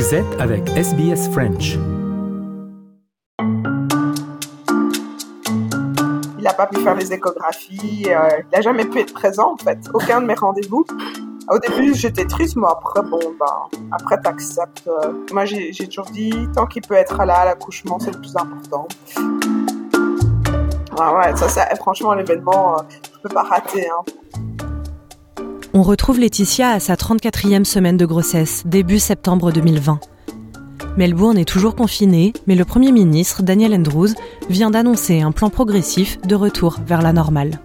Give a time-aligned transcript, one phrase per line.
[0.00, 1.76] Vous êtes avec SBS French.
[6.38, 9.56] Il n'a pas pu faire les échographies, euh, il n'a jamais pu être présent en
[9.58, 10.86] fait, aucun de mes rendez-vous.
[11.50, 14.88] Au début, j'étais triste, mais après, bon, bah, après, t'acceptes.
[14.88, 15.12] Euh.
[15.32, 18.88] moi, j'ai toujours dit, tant qu'il peut être là à l'accouchement, c'est le plus important.
[20.98, 22.82] Ah ouais, ça, ça franchement, l'événement, euh,
[23.16, 23.86] je peux pas rater.
[23.90, 24.02] Hein.
[25.72, 30.00] On retrouve Laetitia à sa 34e semaine de grossesse, début septembre 2020.
[30.96, 34.08] Melbourne est toujours confinée, mais le Premier ministre, Daniel Andrews,
[34.48, 37.60] vient d'annoncer un plan progressif de retour vers la normale.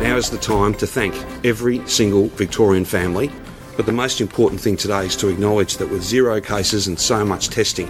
[0.00, 1.12] Now is the time to thank
[1.44, 3.28] every single Victorian family.
[3.76, 7.22] But the most important thing today is to acknowledge that with zero cases and so
[7.22, 7.88] much testing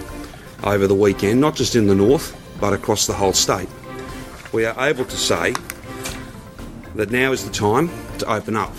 [0.65, 3.69] over the weekend, not just in the north, but across the whole state,
[4.53, 5.53] we are able to say
[6.97, 7.89] that now is the time
[8.19, 8.71] to open up.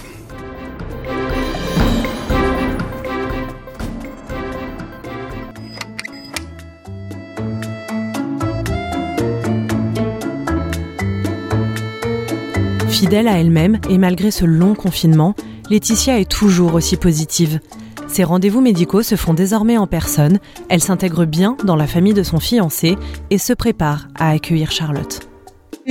[12.89, 15.33] Fidèle à elle-même et malgré ce long confinement,
[15.69, 17.59] Laetitia est toujours aussi positive.
[18.07, 22.23] Ses rendez-vous médicaux se font désormais en personne, elle s'intègre bien dans la famille de
[22.23, 22.97] son fiancé
[23.29, 25.30] et se prépare à accueillir Charlotte.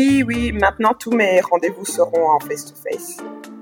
[0.00, 3.18] Oui, oui, maintenant tous mes rendez-vous seront en face-to-face.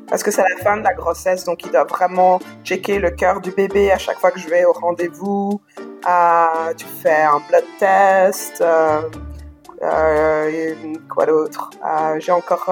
[0.07, 3.41] Parce que c'est la fin de la grossesse, donc il doit vraiment checker le cœur
[3.41, 5.61] du bébé à chaque fois que je vais au rendez-vous.
[5.81, 8.61] Euh, tu fais un blood test.
[8.61, 9.01] Euh,
[9.83, 10.75] euh,
[11.13, 11.71] quoi d'autre
[12.21, 12.71] J'ai encore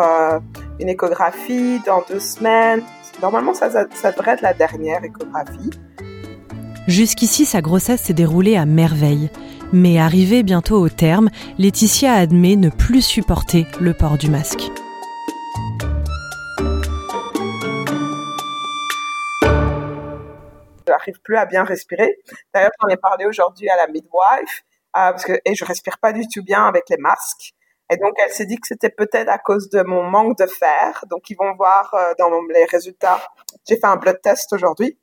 [0.78, 2.84] une échographie dans deux semaines.
[3.20, 5.70] Normalement, ça, ça devrait être la dernière échographie.
[6.86, 9.28] Jusqu'ici, sa grossesse s'est déroulée à merveille.
[9.72, 11.28] Mais arrivée bientôt au terme,
[11.59, 14.70] Laetitia admet ne plus supporter le port du masque.
[20.86, 22.17] Je n'arrive plus à bien respirer.
[22.55, 24.64] D'ailleurs, j'en ai parlé aujourd'hui à la midwife,
[24.96, 27.52] euh, parce que et je respire pas du tout bien avec les masques.
[27.91, 31.05] Et donc, elle s'est dit que c'était peut-être à cause de mon manque de fer.
[31.11, 33.20] Donc, ils vont voir euh, dans les résultats.
[33.68, 34.98] J'ai fait un blood test aujourd'hui.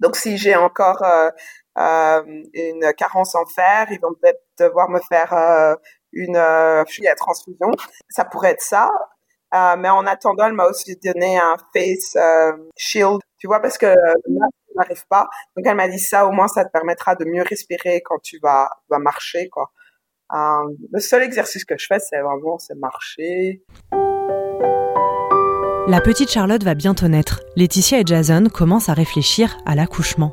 [0.00, 1.30] Donc, si j'ai encore euh,
[1.76, 5.74] une carence en fer, ils vont peut-être devoir me faire euh,
[6.12, 6.84] une euh,
[7.16, 7.70] transfusion.
[8.08, 8.90] Ça pourrait être ça.
[9.54, 12.16] Euh, mais en attendant, elle m'a aussi donné un face
[12.76, 14.46] shield, tu vois, parce que là,
[14.76, 15.28] n'arrive pas.
[15.56, 18.38] Donc elle m'a dit ça, au moins ça te permettra de mieux respirer quand tu
[18.42, 19.70] vas, vas marcher, quoi.
[20.32, 23.62] le seul exercice que je fais, c'est vraiment c'est marcher.
[25.86, 27.42] La petite Charlotte va bientôt naître.
[27.56, 30.32] Laetitia et Jason commencent à réfléchir à l'accouchement.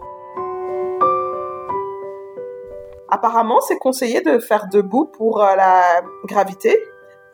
[3.11, 6.81] Apparemment, c'est conseillé de faire debout pour euh, la gravité.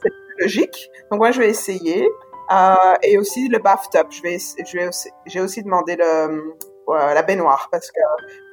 [0.02, 0.90] C'est logique.
[1.12, 2.10] Donc moi, je vais essayer.
[2.52, 4.08] Euh, et aussi le bathtub.
[4.10, 4.90] Je vais, je vais
[5.26, 6.42] j'ai aussi demandé euh,
[6.88, 8.00] la baignoire parce que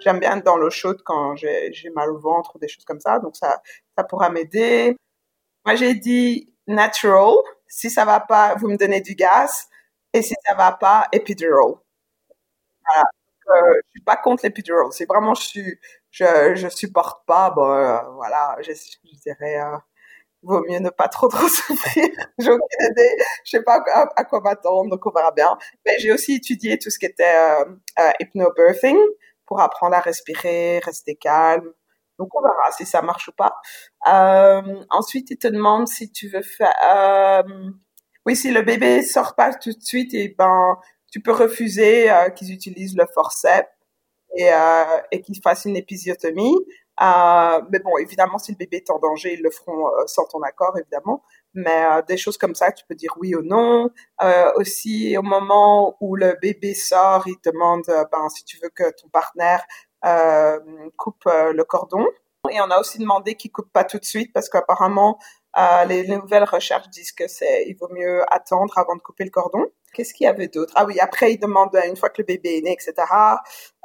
[0.00, 2.84] j'aime bien être dans l'eau chaude quand j'ai, j'ai mal au ventre ou des choses
[2.84, 3.18] comme ça.
[3.20, 3.62] Donc ça,
[3.96, 4.96] ça pourra m'aider.
[5.64, 7.34] Moi, j'ai dit natural.
[7.68, 9.66] Si ça va pas, vous me donnez du gaz.
[10.12, 11.74] Et si ça va pas, epidural.
[12.86, 13.08] Voilà.
[13.48, 14.86] Euh, je suis pas contre l'epidural.
[14.92, 15.78] C'est vraiment, je suis,
[16.14, 17.50] je, je supporte pas.
[17.50, 19.76] Bon, euh, voilà, je, je dirais, euh,
[20.44, 22.08] vaut mieux ne pas trop trop souffrir.
[22.38, 23.16] j'ai aucune idée.
[23.44, 23.82] Je sais pas
[24.16, 25.56] à, quoi m'attendre, donc on verra bien.
[25.84, 27.64] Mais j'ai aussi étudié tout ce qui était euh,
[27.98, 28.96] euh, hypnobirthing
[29.46, 31.72] pour apprendre à respirer, rester calme.
[32.18, 33.56] Donc on verra si ça marche ou pas.
[34.06, 37.44] Euh, ensuite, il te demande si tu veux faire.
[38.26, 40.78] Oui, si le bébé sort pas tout de suite, et ben
[41.10, 43.68] tu peux refuser qu'ils utilisent le forceps
[44.36, 46.56] et, euh, et qu'ils fassent une épisiotomie.
[47.02, 50.26] Euh, mais bon, évidemment, si le bébé est en danger, ils le feront euh, sans
[50.26, 51.22] ton accord, évidemment.
[51.52, 53.90] Mais euh, des choses comme ça, tu peux dire oui ou non.
[54.22, 58.90] Euh, aussi, au moment où le bébé sort, il demande ben, si tu veux que
[59.00, 59.64] ton partenaire
[60.96, 62.06] coupe le cordon.
[62.50, 65.18] Et on a aussi demandé qu'il coupe pas tout de suite parce qu'apparemment,
[65.88, 69.64] les nouvelles recherches disent que c'est, il vaut mieux attendre avant de couper le cordon.
[69.94, 70.72] Qu'est-ce qu'il y avait d'autre?
[70.76, 72.92] Ah oui, après, il demande, une fois que le bébé est né, etc.,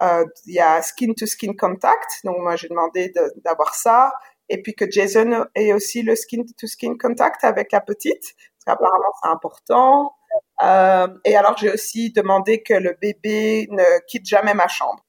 [0.01, 2.19] euh, il y a skin-to-skin contact.
[2.23, 3.13] Donc, moi, j'ai demandé
[3.45, 4.11] d'avoir ça.
[4.49, 8.33] Et puis que Jason ait aussi le skin-to-skin contact avec la petite.
[8.65, 10.15] Parce qu'apparemment, c'est important.
[10.63, 15.05] Euh, et alors, j'ai aussi demandé que le bébé ne quitte jamais ma chambre.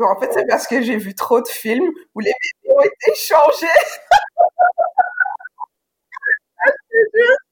[0.00, 2.32] En fait, c'est parce que j'ai vu trop de films où les
[2.64, 3.66] bébés ont été changés.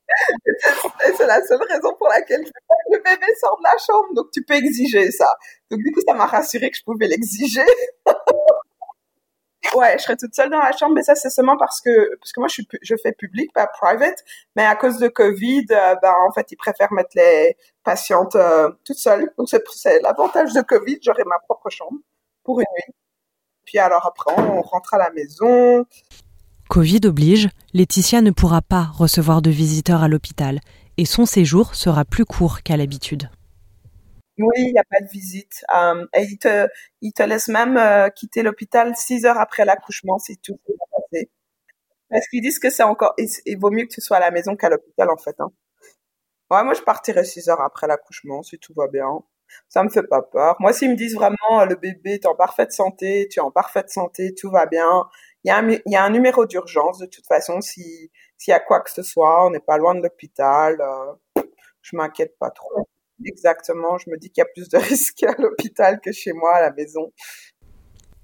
[1.17, 2.44] c'est la seule raison pour laquelle
[2.91, 5.35] le bébé sort de la chambre, donc tu peux exiger ça.
[5.70, 7.64] Donc du coup, ça m'a rassuré que je pouvais l'exiger.
[9.75, 12.32] Ouais, je serais toute seule dans la chambre, mais ça c'est seulement parce que parce
[12.32, 14.23] que moi je fais public, pas private,
[14.55, 18.70] mais à cause de Covid, euh, ben en fait ils préfèrent mettre les patientes euh,
[18.85, 19.32] toutes seules.
[19.37, 21.99] Donc c'est l'avantage de Covid, j'aurai ma propre chambre
[22.44, 22.94] pour une nuit.
[23.64, 25.85] Puis alors après on rentre à la maison.
[26.69, 30.61] Covid oblige, Laetitia ne pourra pas recevoir de visiteurs à l'hôpital
[30.97, 33.31] et son séjour sera plus court qu'à l'habitude.
[34.39, 35.65] Oui, il n'y a pas de visite.
[35.75, 36.69] Euh, et il te,
[37.01, 41.31] il laisse même euh, quitter l'hôpital six heures après l'accouchement si tout s'est passé.
[42.11, 44.57] Parce qu'ils disent que c'est encore, il, vaut mieux que tu sois à la maison
[44.57, 45.37] qu'à l'hôpital en fait.
[45.39, 45.53] Hein.
[46.51, 49.23] Ouais, moi je partirai six heures après l'accouchement si tout va bien.
[49.69, 50.56] Ça me fait pas peur.
[50.60, 53.90] Moi, s'ils me disent vraiment le bébé est en parfaite santé, tu es en parfaite
[53.90, 55.06] santé, tout va bien,
[55.44, 58.90] il y a un, numéro d'urgence de toute façon si s'il y a quoi que
[58.90, 60.81] ce soit, on n'est pas loin de l'hôpital.
[60.81, 61.43] Euh,
[61.82, 62.88] je m'inquiète pas trop.
[63.25, 66.56] Exactement, je me dis qu'il y a plus de risques à l'hôpital que chez moi
[66.56, 67.12] à la maison.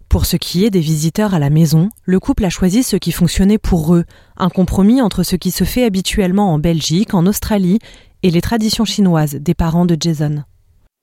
[0.09, 3.13] Pour ce qui est des visiteurs à la maison, le couple a choisi ce qui
[3.13, 4.05] fonctionnait pour eux,
[4.37, 7.79] un compromis entre ce qui se fait habituellement en Belgique, en Australie
[8.23, 10.43] et les traditions chinoises des parents de Jason.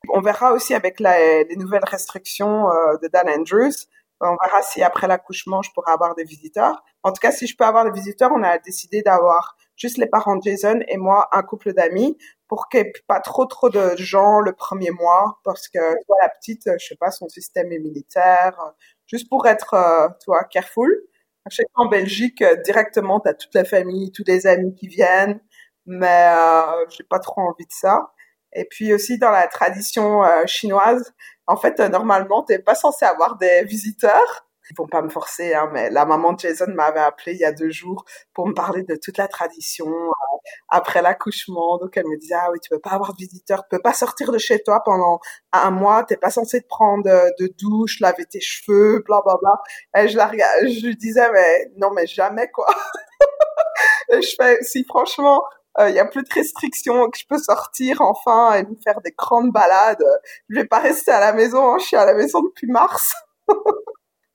[0.07, 3.73] On verra aussi avec les nouvelles restrictions euh, de Dan Andrews.
[4.21, 6.83] On verra si après l'accouchement, je pourrai avoir des visiteurs.
[7.03, 10.07] En tout cas, si je peux avoir des visiteurs, on a décidé d'avoir juste les
[10.07, 12.17] parents de Jason et moi, un couple d'amis,
[12.47, 16.17] pour qu'il n'y ait pas trop trop de gens le premier mois, parce que toi,
[16.21, 18.59] la petite, je sais pas, son système est militaire,
[19.07, 21.01] juste pour être, euh, tu vois, careful.
[21.49, 25.39] Je sais Belgique, euh, directement, tu as toute la famille, tous les amis qui viennent,
[25.85, 28.11] mais euh, j'ai pas trop envie de ça.
[28.53, 31.13] Et puis aussi dans la tradition euh, chinoise,
[31.47, 34.45] en fait, euh, normalement, t'es pas censé avoir des visiteurs.
[34.71, 37.45] Ils vont pas me forcer, hein, mais la maman de Jason m'avait appelé il y
[37.45, 38.05] a deux jours
[38.35, 40.37] pour me parler de toute la tradition euh,
[40.69, 41.79] après l'accouchement.
[41.79, 43.93] Donc elle me disait ah oui, tu peux pas avoir de visiteurs, tu peux pas
[43.93, 45.19] sortir de chez toi pendant
[45.53, 49.59] un mois, t'es pas censé te prendre de, douche, laver tes cheveux, bla bla bla.
[50.03, 52.67] Et je la regarde, je lui disais mais non mais jamais quoi.
[54.09, 55.41] et je fais si franchement
[55.77, 59.01] il euh, y a plus de restrictions, que je peux sortir enfin et me faire
[59.01, 60.03] des grandes balades.
[60.49, 63.13] Je vais pas rester à la maison, hein, je suis à la maison depuis mars.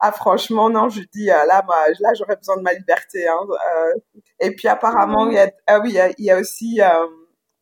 [0.00, 1.64] ah franchement non, je dis euh, là
[2.00, 3.26] là j'aurais besoin de ma liberté.
[3.28, 3.40] Hein.
[3.50, 3.94] Euh,
[4.40, 6.81] et puis apparemment il y a ah oui il y a, aussi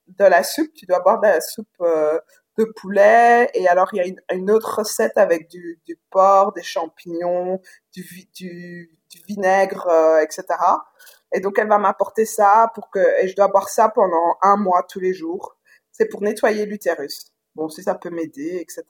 [0.09, 0.73] de la soupe.
[0.75, 1.83] Tu dois boire de la soupe
[2.59, 6.63] de poulet et alors il y a une, autre recette avec du, du, porc, des
[6.63, 7.61] champignons,
[7.95, 8.05] du,
[8.35, 8.91] du
[9.27, 9.89] vinaigre,
[10.23, 10.45] etc.
[11.33, 14.57] Et donc, elle va m'apporter ça pour que, et je dois boire ça pendant un
[14.57, 15.57] mois tous les jours.
[15.91, 17.33] C'est pour nettoyer l'utérus.
[17.55, 18.85] Bon, si ça peut m'aider, etc.,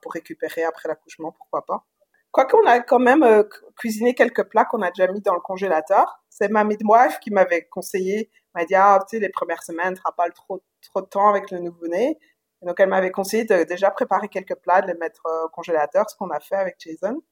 [0.00, 1.84] pour récupérer après l'accouchement, pourquoi pas.
[2.32, 3.44] Quoi qu'on a quand même euh,
[3.76, 6.22] cuisiné quelques plats qu'on a déjà mis dans le congélateur.
[6.30, 10.02] C'est ma midwife qui m'avait conseillé, m'a dit, ah, tu sais, les premières semaines, tu
[10.16, 12.18] pas trop, trop de temps avec le nouveau-né.
[12.62, 16.08] donc, elle m'avait conseillé de déjà préparer quelques plats, de les mettre euh, au congélateur,
[16.08, 17.22] ce qu'on a fait avec Jason.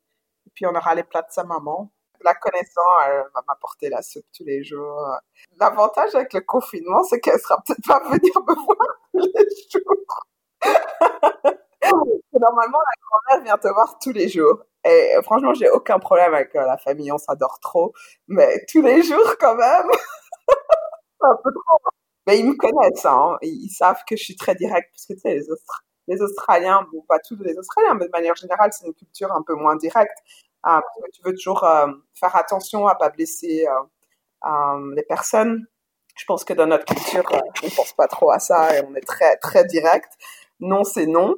[0.46, 1.92] Et puis, on aura les plats de sa maman
[2.24, 5.16] la connaissant, elle va m'apporter la soupe tous les jours.
[5.58, 8.76] L'avantage avec le confinement, c'est qu'elle sera peut-être pas venir me voir
[9.12, 10.26] tous les jours.
[12.32, 14.64] Normalement, la grand-mère vient te voir tous les jours.
[14.84, 17.92] Et franchement, j'ai aucun problème avec euh, la famille, on s'adore trop.
[18.28, 19.90] Mais tous les jours, quand même,
[20.48, 21.90] c'est un peu trop.
[22.26, 23.36] Mais ils me connaissent, hein.
[23.42, 25.46] Ils savent que je suis très directe, parce que tu sais, les,
[26.08, 29.42] les Australiens, bon, pas tous les Australiens, mais de manière générale, c'est une culture un
[29.42, 30.18] peu moins directe.
[30.62, 30.82] Ah,
[31.14, 35.66] tu veux toujours euh, faire attention à pas blesser euh, euh, les personnes.
[36.16, 37.24] Je pense que dans notre culture,
[37.62, 40.12] on pense pas trop à ça et on est très très direct.
[40.60, 41.36] Non, c'est non.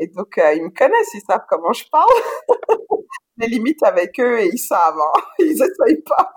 [0.00, 2.10] et donc ils me connaissent, ils savent comment je parle.
[3.36, 4.98] les limites avec eux et ils savent.
[4.98, 5.20] Hein.
[5.38, 6.34] Ils essayent pas.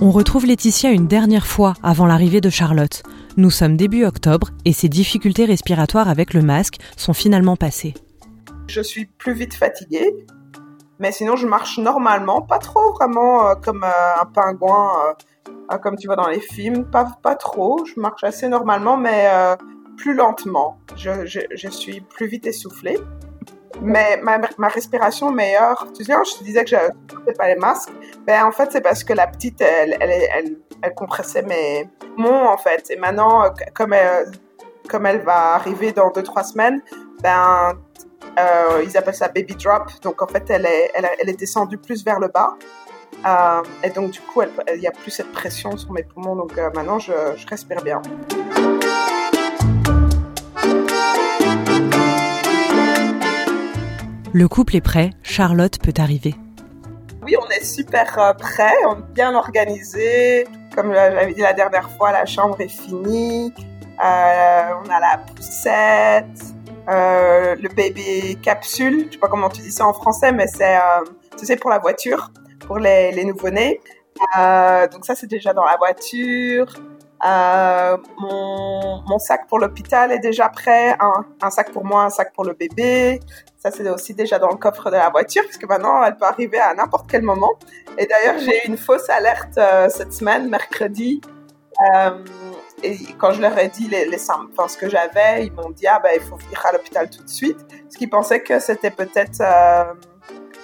[0.00, 3.02] On retrouve Laetitia une dernière fois avant l'arrivée de Charlotte.
[3.36, 7.94] Nous sommes début octobre et ses difficultés respiratoires avec le masque sont finalement passées.
[8.68, 10.14] Je suis plus vite fatiguée,
[11.00, 15.16] mais sinon je marche normalement, pas trop vraiment euh, comme euh, un pingouin,
[15.72, 17.84] euh, comme tu vois dans les films, pas, pas trop.
[17.84, 19.28] Je marche assez normalement, mais
[19.96, 20.78] plus lentement.
[20.96, 22.98] Je, je, suis plus vite essoufflée.
[23.82, 27.56] Mais ma, ma respiration meilleure, tu sais, je te disais que je ne pas les
[27.56, 27.90] masques.
[28.26, 32.56] Ben, en fait, c'est parce que la petite, elle, elle, elle compressait mes poumons, en
[32.56, 32.90] fait.
[32.90, 34.30] Et maintenant, euh, comme elle,
[34.88, 36.82] comme elle va arriver dans 2-3 semaines,
[37.22, 37.72] ben,
[38.38, 39.90] euh, ils appellent ça baby drop.
[40.02, 42.56] Donc, en fait, elle est, elle, elle est descendue plus vers le bas.
[43.26, 46.36] Euh, et donc, du coup, il n'y a plus cette pression sur mes poumons.
[46.36, 48.02] Donc, euh, maintenant, je, je respire bien.
[54.32, 56.34] Le couple est prêt, Charlotte peut arriver.
[57.22, 60.44] Oui, on est super prêt, on est bien organisé.
[60.74, 63.52] Comme j'avais dit la dernière fois, la chambre est finie.
[64.04, 66.54] Euh, on a la poussette.
[66.88, 70.76] euh, le baby capsule, je sais pas comment tu dis ça en français, mais c'est
[70.76, 72.30] euh, pour la voiture,
[72.66, 73.80] pour les, les nouveau-nés.
[74.38, 76.66] Euh, donc ça c'est déjà dans la voiture.
[77.24, 80.96] Euh, mon, sac pour l'hôpital est déjà prêt,
[81.40, 83.20] un, sac pour moi, un sac pour le bébé.
[83.56, 86.58] Ça c'est aussi déjà dans le coffre de la voiture, puisque maintenant elle peut arriver
[86.58, 87.52] à n'importe quel moment.
[87.96, 91.20] Et d'ailleurs j'ai eu une fausse alerte euh, cette semaine, mercredi.
[91.94, 92.18] Euh,
[92.82, 96.00] et quand je leur ai dit les, enfin, ce que j'avais, ils m'ont dit ah
[96.02, 99.42] ben il faut venir à l'hôpital tout de suite, parce qu'ils pensaient que c'était peut-être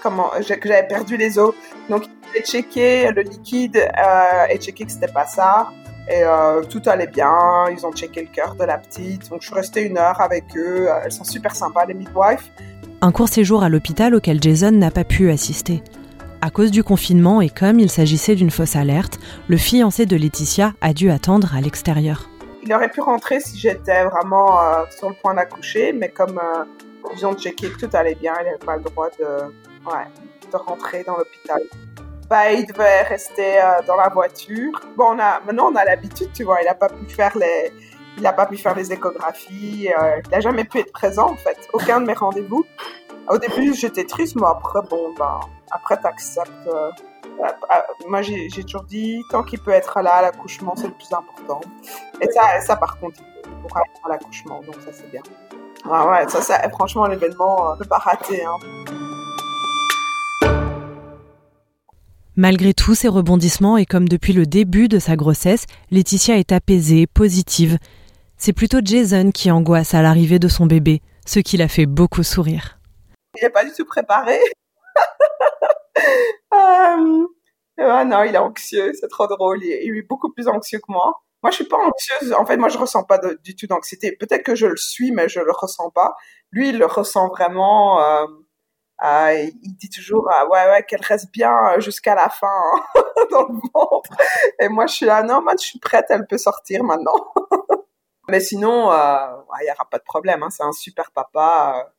[0.02, 1.54] comment que j'avais perdu les os.
[1.88, 3.88] Donc ils ont checké le liquide
[4.50, 5.68] et checké que c'était pas ça.
[6.08, 9.28] Et euh, tout allait bien, ils ont checké le cœur de la petite.
[9.30, 10.88] Donc je suis restée une heure avec eux.
[11.04, 12.50] Elles sont super sympas, les midwives.
[13.02, 15.82] Un court séjour à l'hôpital auquel Jason n'a pas pu assister.
[16.42, 20.72] À cause du confinement et comme il s'agissait d'une fausse alerte, le fiancé de Laetitia
[20.80, 22.30] a dû attendre à l'extérieur.
[22.62, 26.64] Il aurait pu rentrer si j'étais vraiment euh, sur le point d'accoucher, mais comme euh,
[27.14, 30.06] ils ont checké que tout allait bien, il n'avait pas le droit de, ouais,
[30.50, 31.60] de rentrer dans l'hôpital.
[32.30, 34.80] Bah, il devait rester euh, dans la voiture.
[34.96, 37.72] Bon, on a, maintenant on a l'habitude, tu vois, il n'a pas pu faire les,
[38.16, 41.34] il n'a pas pu faire les échographies, euh, il n'a jamais pu être présent en
[41.34, 42.64] fait, aucun de mes rendez-vous.
[43.28, 45.40] Au début, j'étais triste, mais après, bon, bah,
[45.72, 46.50] après, t'acceptes.
[46.68, 46.90] Euh,
[48.06, 51.60] moi, j'ai toujours dit, tant qu'il peut être là l'accouchement, c'est le plus important.
[52.20, 55.22] Et ça, ça par contre, il pourra être à l'accouchement, donc ça, c'est bien.
[55.84, 58.44] Ouais, ouais, ça, ça franchement, l'événement, ne pas rater.
[58.44, 58.79] Hein.
[62.40, 67.06] Malgré tous ces rebondissements et comme depuis le début de sa grossesse, Laetitia est apaisée,
[67.06, 67.76] positive.
[68.38, 72.22] C'est plutôt Jason qui angoisse à l'arrivée de son bébé, ce qui l'a fait beaucoup
[72.22, 72.78] sourire.
[73.36, 74.38] Il n'est pas du tout préparé.
[76.54, 77.26] euh,
[77.76, 79.62] ah non, il est anxieux, c'est trop drôle.
[79.62, 81.20] Il est, beaucoup plus anxieux que moi.
[81.42, 82.32] Moi, je suis pas anxieuse.
[82.32, 84.16] En fait, moi, je ressens pas du tout d'anxiété.
[84.18, 86.14] Peut-être que je le suis, mais je le ressens pas.
[86.52, 88.02] Lui, il le ressent vraiment.
[88.02, 88.24] Euh,
[89.04, 93.02] euh, il dit toujours euh, ouais ouais qu'elle reste bien euh, jusqu'à la fin hein,
[93.30, 94.10] dans le ventre.
[94.60, 97.32] Et moi, je suis là non, je suis prête, elle peut sortir maintenant.
[98.28, 100.42] mais sinon, il y aura pas de problème.
[100.42, 101.92] Hein, c'est un super papa.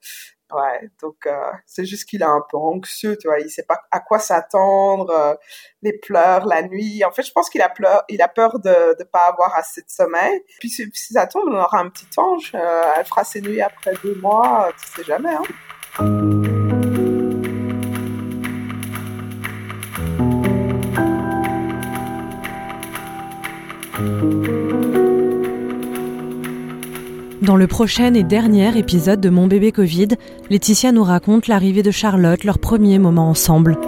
[0.54, 3.80] Ouais, donc euh, c'est juste qu'il est un peu anxieux, tu vois, il sait pas
[3.90, 5.34] à quoi s'attendre, euh,
[5.82, 7.06] les pleurs la nuit.
[7.06, 9.82] En fait, je pense qu'il a peur, il a peur de ne pas avoir assez
[9.82, 10.44] de sommeil.
[10.60, 13.94] Puis si, ça tombe, on aura un petit ange, euh, elle fera ses nuits après
[14.04, 15.36] deux mois, tu sais jamais.
[16.00, 16.61] Hein.
[27.42, 30.10] Dans le prochain et dernier épisode de Mon bébé Covid,
[30.52, 33.80] Laetitia nous raconte l'arrivée de Charlotte, leur premier moment ensemble.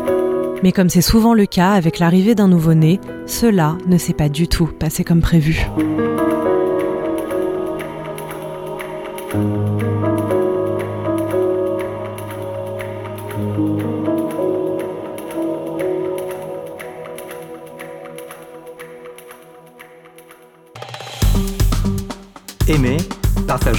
[0.63, 4.47] Mais comme c'est souvent le cas avec l'arrivée d'un nouveau-né, cela ne s'est pas du
[4.47, 5.67] tout passé comme prévu.